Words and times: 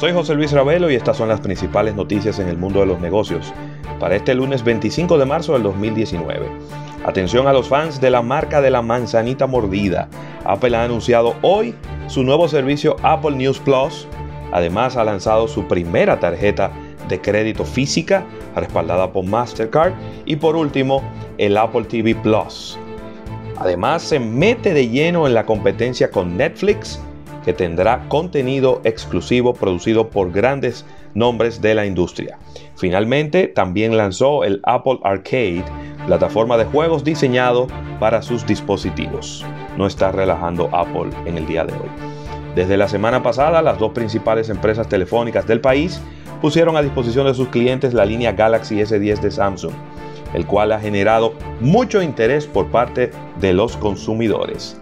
Soy 0.00 0.14
José 0.14 0.34
Luis 0.34 0.52
Ravelo 0.52 0.90
y 0.90 0.94
estas 0.94 1.18
son 1.18 1.28
las 1.28 1.42
principales 1.42 1.94
noticias 1.94 2.38
en 2.38 2.48
el 2.48 2.56
mundo 2.56 2.80
de 2.80 2.86
los 2.86 3.00
negocios 3.00 3.52
para 3.98 4.16
este 4.16 4.34
lunes 4.34 4.64
25 4.64 5.18
de 5.18 5.26
marzo 5.26 5.52
del 5.52 5.62
2019. 5.62 6.48
Atención 7.04 7.46
a 7.46 7.52
los 7.52 7.68
fans 7.68 8.00
de 8.00 8.08
la 8.08 8.22
marca 8.22 8.62
de 8.62 8.70
la 8.70 8.80
manzanita 8.80 9.46
mordida. 9.46 10.08
Apple 10.46 10.74
ha 10.74 10.84
anunciado 10.84 11.34
hoy 11.42 11.74
su 12.06 12.22
nuevo 12.22 12.48
servicio 12.48 12.96
Apple 13.02 13.32
News 13.32 13.58
Plus. 13.58 14.08
Además 14.52 14.96
ha 14.96 15.04
lanzado 15.04 15.46
su 15.46 15.68
primera 15.68 16.18
tarjeta 16.18 16.72
de 17.06 17.20
crédito 17.20 17.66
física 17.66 18.24
respaldada 18.56 19.12
por 19.12 19.26
Mastercard. 19.26 19.92
Y 20.24 20.36
por 20.36 20.56
último, 20.56 21.02
el 21.36 21.58
Apple 21.58 21.84
TV 21.84 22.14
Plus. 22.14 22.78
Además 23.58 24.00
se 24.00 24.18
mete 24.18 24.72
de 24.72 24.88
lleno 24.88 25.26
en 25.26 25.34
la 25.34 25.44
competencia 25.44 26.10
con 26.10 26.38
Netflix 26.38 26.98
que 27.44 27.52
tendrá 27.52 28.08
contenido 28.08 28.80
exclusivo 28.84 29.54
producido 29.54 30.10
por 30.10 30.32
grandes 30.32 30.84
nombres 31.14 31.60
de 31.60 31.74
la 31.74 31.86
industria. 31.86 32.38
Finalmente, 32.76 33.48
también 33.48 33.96
lanzó 33.96 34.44
el 34.44 34.60
Apple 34.64 34.98
Arcade, 35.02 35.64
plataforma 36.06 36.56
de 36.56 36.64
juegos 36.64 37.04
diseñado 37.04 37.66
para 37.98 38.22
sus 38.22 38.46
dispositivos. 38.46 39.44
No 39.76 39.86
está 39.86 40.12
relajando 40.12 40.68
Apple 40.72 41.10
en 41.26 41.38
el 41.38 41.46
día 41.46 41.64
de 41.64 41.72
hoy. 41.72 41.88
Desde 42.54 42.76
la 42.76 42.88
semana 42.88 43.22
pasada, 43.22 43.62
las 43.62 43.78
dos 43.78 43.92
principales 43.92 44.48
empresas 44.48 44.88
telefónicas 44.88 45.46
del 45.46 45.60
país 45.60 46.00
pusieron 46.40 46.76
a 46.76 46.82
disposición 46.82 47.26
de 47.26 47.34
sus 47.34 47.48
clientes 47.48 47.94
la 47.94 48.04
línea 48.04 48.32
Galaxy 48.32 48.76
S10 48.76 49.20
de 49.20 49.30
Samsung, 49.30 49.72
el 50.34 50.46
cual 50.46 50.72
ha 50.72 50.80
generado 50.80 51.34
mucho 51.60 52.02
interés 52.02 52.46
por 52.46 52.70
parte 52.70 53.10
de 53.40 53.52
los 53.52 53.76
consumidores. 53.76 54.76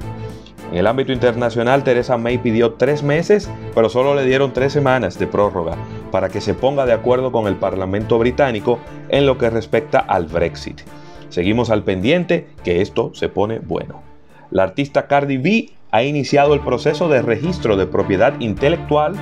En 0.71 0.77
el 0.77 0.87
ámbito 0.87 1.13
internacional, 1.13 1.83
Teresa 1.83 2.19
May 2.19 2.37
pidió 2.39 2.75
tres 2.75 3.03
meses, 3.03 3.51
pero 3.75 3.89
solo 3.89 4.15
le 4.15 4.27
dieron 4.27 4.53
tres 4.53 4.73
semanas 4.73 5.19
de 5.19 5.27
prórroga 5.27 5.77
para 6.11 6.29
que 6.29 6.43
se 6.43 6.53
ponga 6.53 6.85
de 6.85 6.93
acuerdo 6.93 7.33
con 7.33 7.47
el 7.47 7.57
Parlamento 7.57 8.19
británico 8.19 8.79
en 9.09 9.25
lo 9.25 9.39
que 9.39 9.49
respecta 9.49 9.99
al 9.99 10.27
Brexit. 10.27 10.83
Seguimos 11.31 11.71
al 11.71 11.85
pendiente 11.85 12.49
que 12.65 12.83
esto 12.83 13.13
se 13.15 13.31
pone 13.31 13.61
bueno. 13.61 14.03
La 14.51 14.63
artista 14.63 15.07
Cardi 15.07 15.39
B 15.39 15.71
ha 15.91 16.03
iniciado 16.03 16.53
el 16.53 16.61
proceso 16.61 17.09
de 17.09 17.23
registro 17.23 17.77
de 17.77 17.87
propiedad 17.87 18.39
intelectual 18.39 19.15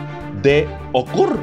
de 0.42 0.66
Ocur. 0.92 1.38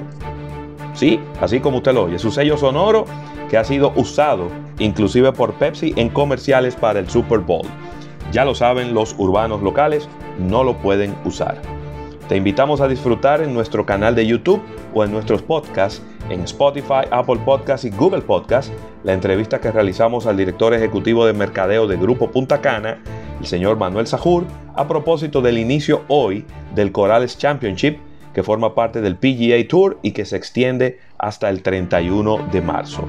Sí, 0.94 1.20
así 1.40 1.62
como 1.62 1.78
usted 1.78 1.94
lo 1.94 2.04
oye, 2.04 2.20
su 2.20 2.32
sello 2.32 2.58
sonoro 2.58 3.06
que 3.50 3.58
ha 3.58 3.64
sido 3.64 3.94
usado 3.96 4.50
inclusive 4.80 5.32
por 5.32 5.54
Pepsi 5.54 5.94
en 5.96 6.10
comerciales 6.10 6.76
para 6.76 7.00
el 7.00 7.10
Super 7.10 7.40
Bowl. 7.40 7.66
Ya 8.34 8.46
lo 8.46 8.56
saben, 8.56 8.96
los 8.96 9.14
urbanos 9.20 9.62
locales 9.62 10.10
no 10.40 10.64
lo 10.64 10.74
pueden 10.78 11.16
usar. 11.24 11.62
Te 12.28 12.36
invitamos 12.36 12.82
a 12.82 12.88
disfrutar 12.88 13.42
en 13.42 13.54
nuestro 13.54 13.86
canal 13.86 14.16
de 14.16 14.26
YouTube 14.26 14.60
o 14.92 15.04
en 15.04 15.12
nuestros 15.12 15.44
podcasts 15.44 16.02
en 16.32 16.42
Spotify, 16.42 17.06
Apple 17.12 17.42
Podcasts 17.46 17.86
y 17.86 17.92
Google 17.92 18.22
Podcasts 18.22 18.74
la 19.04 19.14
entrevista 19.14 19.62
que 19.62 19.72
realizamos 19.72 20.26
al 20.26 20.38
director 20.38 20.74
ejecutivo 20.74 21.28
de 21.28 21.34
mercadeo 21.34 21.86
de 21.86 21.96
Grupo 21.96 22.32
Punta 22.32 22.60
Cana, 22.60 23.04
el 23.40 23.46
señor 23.46 23.78
Manuel 23.78 24.08
Sajur, 24.08 24.46
a 24.76 24.88
propósito 24.88 25.42
del 25.42 25.60
inicio 25.60 26.02
hoy 26.08 26.44
del 26.74 26.92
Corales 26.92 27.38
Championship 27.38 28.00
que 28.34 28.42
forma 28.42 28.74
parte 28.74 29.02
del 29.02 29.16
PGA 29.16 29.68
Tour 29.68 30.00
y 30.02 30.12
que 30.12 30.26
se 30.26 30.38
extiende 30.38 31.00
hasta 31.20 31.50
el 31.50 31.62
31 31.62 32.48
de 32.52 32.62
marzo. 32.62 33.06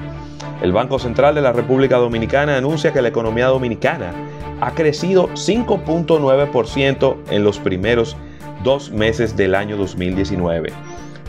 El 0.61 0.71
Banco 0.71 0.99
Central 0.99 1.33
de 1.33 1.41
la 1.41 1.51
República 1.51 1.97
Dominicana 1.97 2.57
anuncia 2.57 2.93
que 2.93 3.01
la 3.01 3.07
economía 3.07 3.47
dominicana 3.47 4.13
ha 4.61 4.71
crecido 4.71 5.29
5.9% 5.29 7.15
en 7.29 7.43
los 7.43 7.59
primeros 7.59 8.15
dos 8.63 8.91
meses 8.91 9.35
del 9.35 9.55
año 9.55 9.77
2019, 9.77 10.71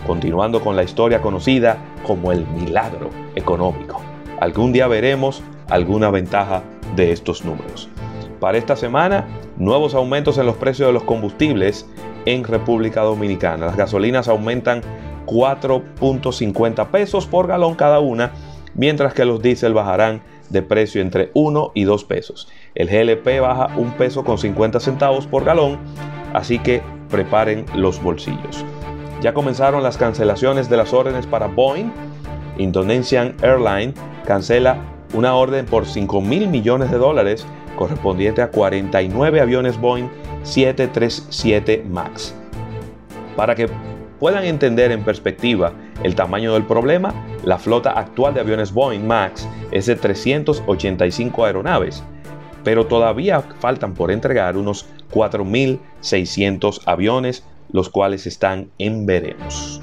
continuando 0.07 0.61
con 0.61 0.77
la 0.77 0.83
historia 0.83 1.21
conocida 1.21 1.79
como 2.07 2.33
el 2.33 2.47
milagro 2.47 3.11
económico. 3.35 4.01
Algún 4.41 4.73
día 4.73 4.87
veremos 4.87 5.43
alguna 5.69 6.11
ventaja 6.11 6.63
de 6.95 7.13
estos 7.13 7.45
números. 7.45 7.89
Para 8.41 8.59
esta 8.59 8.77
semana, 8.77 9.27
nuevos 9.57 9.95
aumentos 9.95 10.39
en 10.39 10.47
los 10.47 10.57
precios 10.57 10.89
de 10.89 10.93
los 10.93 11.03
combustibles 11.05 11.87
en 12.27 12.45
República 12.45 13.01
Dominicana. 13.03 13.67
Las 13.67 13.77
gasolinas 13.77 14.29
aumentan 14.29 14.83
4.50 15.27 16.87
pesos 16.89 17.27
por 17.27 17.47
galón 17.47 17.75
cada 17.75 17.99
una, 17.99 18.33
mientras 18.75 19.15
que 19.15 19.25
los 19.25 19.43
diésel 19.43 19.75
bajarán 19.75 20.23
de 20.51 20.63
precio 20.63 21.01
entre 21.01 21.31
1 21.35 21.73
y 21.75 21.85
2 21.85 22.05
pesos. 22.05 22.49
El 22.75 22.89
GLP 22.89 23.41
baja 23.41 23.69
un 23.77 23.93
peso 23.93 24.25
con 24.25 24.39
50 24.39 24.81
centavos 24.81 25.27
por 25.27 25.45
galón, 25.45 25.79
así 26.33 26.59
que 26.59 26.83
preparen 27.11 27.65
los 27.75 28.03
bolsillos. 28.03 28.65
Ya 29.23 29.33
comenzaron 29.33 29.83
las 29.83 29.97
cancelaciones 29.97 30.69
de 30.69 30.77
las 30.77 30.93
órdenes 30.93 31.27
para 31.27 31.47
Boeing. 31.47 31.91
Indonesian 32.59 33.35
Airlines 33.43 33.95
cancela 34.27 34.79
una 35.15 35.35
orden 35.35 35.67
por 35.67 35.87
5 35.87 36.21
mil 36.21 36.49
millones 36.49 36.91
de 36.91 36.99
dólares 36.99 37.47
correspondiente 37.77 38.43
a 38.43 38.51
49 38.51 39.41
aviones 39.41 39.81
Boeing 39.81 40.09
737 40.43 41.85
MAX. 41.89 42.35
Para 43.37 43.55
que 43.55 43.69
puedan 44.19 44.45
entender 44.45 44.93
en 44.93 45.05
perspectiva 45.05 45.73
el 46.03 46.15
tamaño 46.15 46.53
del 46.55 46.65
problema, 46.65 47.15
la 47.45 47.59
flota 47.59 47.93
actual 47.93 48.35
de 48.35 48.41
aviones 48.41 48.73
Boeing 48.73 49.07
MAX 49.07 49.49
es 49.71 49.87
de 49.87 49.97
385 49.97 51.45
aeronaves, 51.45 52.03
pero 52.65 52.87
todavía 52.87 53.41
faltan 53.61 53.95
por 53.95 54.11
entregar 54.11 54.57
unos 54.57 54.87
4.600 55.13 56.83
aviones, 56.87 57.45
los 57.71 57.89
cuales 57.89 58.27
están 58.27 58.71
en 58.79 59.07
veremos. 59.07 59.81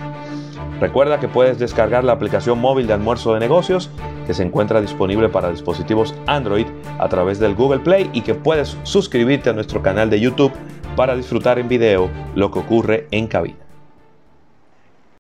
Recuerda 0.79 1.19
que 1.19 1.27
puedes 1.27 1.59
descargar 1.59 2.03
la 2.03 2.13
aplicación 2.13 2.59
móvil 2.59 2.87
de 2.87 2.93
almuerzo 2.93 3.33
de 3.33 3.39
negocios 3.39 3.89
que 4.27 4.33
se 4.33 4.43
encuentra 4.43 4.81
disponible 4.81 5.29
para 5.29 5.49
dispositivos 5.49 6.13
Android 6.27 6.65
a 6.99 7.07
través 7.07 7.39
del 7.39 7.55
Google 7.55 7.79
Play 7.79 8.09
y 8.13 8.21
que 8.21 8.35
puedes 8.35 8.77
suscribirte 8.83 9.49
a 9.49 9.53
nuestro 9.53 9.81
canal 9.81 10.09
de 10.09 10.19
YouTube 10.19 10.51
para 10.95 11.15
disfrutar 11.15 11.59
en 11.59 11.69
video 11.69 12.09
lo 12.35 12.51
que 12.51 12.59
ocurre 12.59 13.07
en 13.11 13.27
cabina. 13.27 13.62